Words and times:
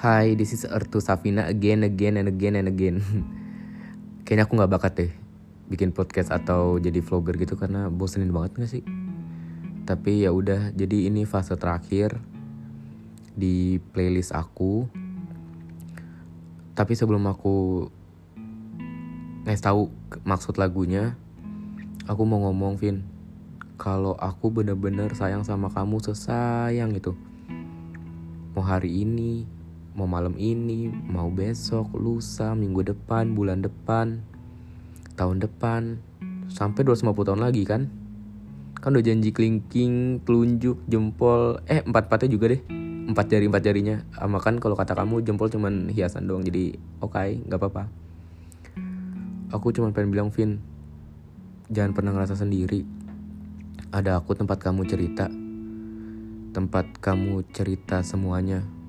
Hi, 0.00 0.32
this 0.32 0.56
is 0.56 0.64
Ertu 0.64 0.96
Safina 1.04 1.44
again, 1.44 1.84
again, 1.84 2.16
and 2.16 2.24
again, 2.24 2.56
and 2.56 2.72
again. 2.72 3.04
Kayaknya 4.24 4.48
aku 4.48 4.56
nggak 4.56 4.72
bakat 4.72 4.92
deh 4.96 5.12
bikin 5.68 5.92
podcast 5.92 6.32
atau 6.32 6.80
jadi 6.80 7.04
vlogger 7.04 7.36
gitu 7.36 7.52
karena 7.60 7.92
bosenin 7.92 8.32
banget 8.32 8.64
gak 8.64 8.70
sih? 8.72 8.84
Tapi 9.84 10.24
ya 10.24 10.32
udah, 10.32 10.72
jadi 10.72 11.12
ini 11.12 11.28
fase 11.28 11.52
terakhir 11.52 12.16
di 13.36 13.76
playlist 13.92 14.32
aku. 14.32 14.88
Tapi 16.72 16.92
sebelum 16.96 17.28
aku 17.28 17.84
ngasih 19.44 19.64
tahu 19.68 19.92
maksud 20.24 20.56
lagunya, 20.56 21.12
aku 22.08 22.24
mau 22.24 22.40
ngomong, 22.48 22.80
Vin. 22.80 23.04
Kalau 23.76 24.16
aku 24.16 24.48
bener-bener 24.48 25.12
sayang 25.12 25.44
sama 25.44 25.68
kamu 25.68 26.00
sesayang 26.00 26.96
itu. 26.96 27.12
Mau 28.56 28.64
hari 28.64 29.04
ini, 29.04 29.59
mau 29.94 30.06
malam 30.06 30.38
ini, 30.38 30.86
mau 30.90 31.26
besok, 31.30 31.90
lusa, 31.98 32.54
minggu 32.54 32.86
depan, 32.86 33.34
bulan 33.34 33.62
depan, 33.62 34.22
tahun 35.18 35.42
depan, 35.42 35.98
sampai 36.46 36.86
250 36.86 37.26
tahun 37.26 37.42
lagi 37.42 37.62
kan? 37.66 37.90
Kan 38.78 38.96
udah 38.96 39.04
janji 39.04 39.34
kelingking, 39.34 40.24
telunjuk, 40.24 40.80
jempol, 40.86 41.60
eh 41.68 41.82
empat-empatnya 41.82 42.30
juga 42.30 42.54
deh. 42.54 42.62
Empat 43.10 43.26
jari 43.26 43.50
empat 43.50 43.62
jarinya. 43.66 43.96
Sama 44.14 44.38
kan 44.38 44.62
kalau 44.62 44.78
kata 44.78 44.94
kamu 44.94 45.26
jempol 45.26 45.50
cuman 45.50 45.90
hiasan 45.90 46.30
doang 46.30 46.46
jadi 46.46 46.78
oke 47.02 47.12
okay, 47.12 47.42
nggak 47.44 47.58
apa-apa. 47.60 47.84
Aku 49.50 49.74
cuma 49.74 49.90
pengen 49.90 50.14
bilang 50.14 50.30
Vin, 50.30 50.62
jangan 51.68 51.92
pernah 51.92 52.14
ngerasa 52.14 52.38
sendiri. 52.38 52.86
Ada 53.90 54.22
aku 54.22 54.38
tempat 54.38 54.62
kamu 54.62 54.86
cerita. 54.86 55.26
Tempat 56.54 57.02
kamu 57.02 57.42
cerita 57.50 58.00
semuanya 58.06 58.79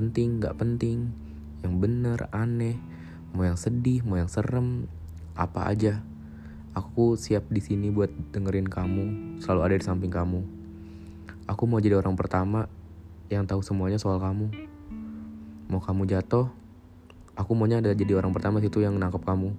penting 0.00 0.40
nggak 0.40 0.56
penting. 0.56 1.12
Yang 1.60 1.74
bener 1.76 2.18
aneh. 2.32 2.80
Mau 3.36 3.44
yang 3.44 3.60
sedih 3.60 4.00
mau 4.00 4.16
yang 4.16 4.32
serem 4.32 4.88
apa 5.36 5.68
aja. 5.68 6.00
Aku 6.72 7.20
siap 7.20 7.52
di 7.52 7.60
sini 7.60 7.92
buat 7.92 8.08
dengerin 8.32 8.64
kamu 8.64 9.04
selalu 9.44 9.60
ada 9.68 9.74
di 9.76 9.84
samping 9.84 10.08
kamu. 10.08 10.40
Aku 11.44 11.68
mau 11.68 11.82
jadi 11.84 12.00
orang 12.00 12.16
pertama 12.16 12.64
yang 13.28 13.44
tahu 13.44 13.60
semuanya 13.60 14.00
soal 14.00 14.16
kamu. 14.16 14.48
Mau 15.68 15.84
kamu 15.84 16.08
jatuh 16.08 16.48
aku 17.40 17.56
maunya 17.56 17.80
ada 17.80 17.96
jadi 17.96 18.20
orang 18.20 18.36
pertama 18.36 18.60
situ 18.60 18.84
yang 18.84 19.00
nangkep 19.00 19.24
kamu. 19.24 19.56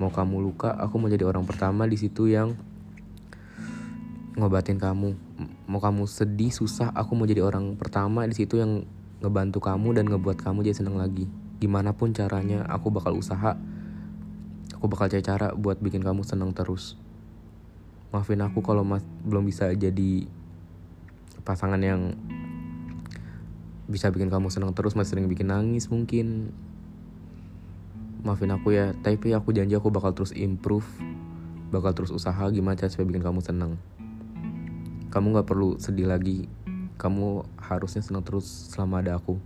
Mau 0.00 0.10
kamu 0.10 0.36
luka 0.40 0.72
aku 0.72 0.96
mau 0.96 1.12
jadi 1.12 1.28
orang 1.28 1.44
pertama 1.44 1.84
di 1.84 2.00
situ 2.00 2.32
yang 2.32 2.56
ngobatin 4.40 4.80
kamu. 4.80 5.12
Mau 5.68 5.80
kamu 5.84 6.08
sedih 6.08 6.50
susah 6.50 6.90
aku 6.96 7.12
mau 7.14 7.28
jadi 7.28 7.44
orang 7.44 7.76
pertama 7.76 8.24
di 8.24 8.34
situ 8.34 8.58
yang 8.58 8.88
ngebantu 9.24 9.64
kamu 9.64 9.96
dan 9.96 10.04
ngebuat 10.12 10.36
kamu 10.36 10.68
jadi 10.68 10.84
seneng 10.84 11.00
lagi. 11.00 11.24
Gimana 11.56 11.96
pun 11.96 12.12
caranya 12.12 12.68
aku 12.68 12.92
bakal 12.92 13.16
usaha. 13.16 13.56
Aku 14.76 14.84
bakal 14.92 15.08
cari 15.08 15.24
cara 15.24 15.56
buat 15.56 15.80
bikin 15.80 16.04
kamu 16.04 16.28
seneng 16.28 16.52
terus. 16.52 17.00
Maafin 18.12 18.44
aku 18.44 18.60
kalau 18.60 18.84
mas 18.84 19.00
belum 19.24 19.48
bisa 19.48 19.72
jadi 19.72 20.28
pasangan 21.40 21.80
yang 21.80 22.12
bisa 23.88 24.12
bikin 24.12 24.28
kamu 24.28 24.52
seneng 24.52 24.72
terus 24.76 24.92
masih 24.92 25.16
sering 25.16 25.26
bikin 25.32 25.48
nangis 25.48 25.88
mungkin. 25.88 26.52
Maafin 28.20 28.52
aku 28.52 28.76
ya 28.76 28.92
tapi 29.00 29.32
aku 29.32 29.56
janji 29.56 29.72
aku 29.72 29.88
bakal 29.88 30.12
terus 30.12 30.36
improve 30.36 30.86
bakal 31.72 31.90
terus 31.96 32.12
usaha 32.12 32.44
gimana 32.52 32.76
cara 32.76 32.92
supaya 32.92 33.08
bikin 33.08 33.24
kamu 33.24 33.40
seneng. 33.40 33.80
Kamu 35.08 35.32
gak 35.40 35.48
perlu 35.48 35.80
sedih 35.80 36.10
lagi 36.10 36.44
kamu 36.94 37.42
harusnya 37.58 38.02
senang 38.02 38.22
terus 38.22 38.46
selama 38.70 39.02
ada 39.02 39.18
aku. 39.18 39.38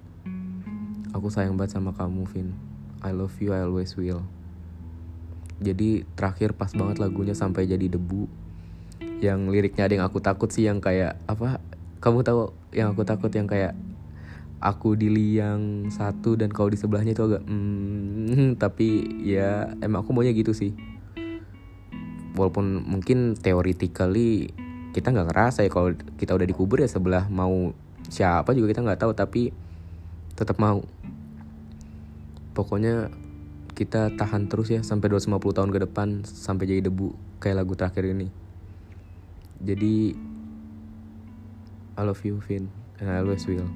Aku 1.17 1.33
sayang 1.33 1.57
banget 1.57 1.81
sama 1.81 1.97
kamu 1.97 2.29
Vin. 2.29 2.53
I 3.01 3.15
love 3.15 3.33
you 3.41 3.57
I 3.57 3.65
always 3.65 3.97
will. 3.97 4.21
Jadi 5.59 6.07
terakhir 6.15 6.55
pas 6.55 6.71
banget 6.71 7.01
lagunya 7.03 7.33
sampai 7.35 7.67
jadi 7.67 7.89
debu. 7.89 8.29
Yang 9.19 9.41
liriknya 9.51 9.89
ada 9.89 9.95
yang 9.99 10.07
aku 10.07 10.23
takut 10.23 10.53
sih 10.53 10.69
yang 10.69 10.79
kayak 10.79 11.19
apa? 11.27 11.59
Kamu 11.99 12.23
tahu 12.23 12.55
yang 12.71 12.95
aku 12.95 13.03
takut 13.03 13.33
yang 13.35 13.51
kayak 13.51 13.75
aku 14.59 14.95
di 14.99 15.11
liang 15.11 15.91
satu 15.91 16.35
dan 16.35 16.51
kau 16.51 16.67
di 16.67 16.79
sebelahnya 16.79 17.15
itu 17.15 17.23
agak 17.27 17.43
hmm, 17.47 18.59
tapi 18.63 19.07
ya 19.23 19.75
emang 19.83 20.05
aku 20.05 20.15
maunya 20.15 20.31
gitu 20.37 20.55
sih. 20.55 20.77
Walaupun 22.39 22.87
mungkin 22.87 23.35
theoretically 23.35 24.55
kita 24.99 25.15
nggak 25.15 25.31
ngerasa 25.31 25.63
ya 25.63 25.71
kalau 25.71 25.95
kita 26.19 26.35
udah 26.35 26.47
dikubur 26.47 26.83
ya 26.83 26.91
sebelah 26.91 27.31
mau 27.31 27.71
siapa 28.11 28.51
juga 28.51 28.75
kita 28.75 28.83
nggak 28.83 29.01
tahu 29.07 29.13
tapi 29.15 29.55
tetap 30.35 30.59
mau. 30.59 30.83
Pokoknya 32.55 33.15
kita 33.79 34.11
tahan 34.19 34.51
terus 34.51 34.75
ya 34.75 34.83
sampai 34.83 35.07
250 35.07 35.39
tahun 35.55 35.71
ke 35.71 35.79
depan 35.87 36.09
sampai 36.27 36.67
jadi 36.67 36.91
debu 36.91 37.15
kayak 37.39 37.63
lagu 37.63 37.79
terakhir 37.79 38.11
ini. 38.11 38.27
Jadi 39.63 40.19
I 41.99 42.03
love 42.03 42.23
you 42.27 42.43
Vin 42.47 42.71
and 42.99 43.07
I 43.11 43.23
always 43.23 43.47
will 43.47 43.67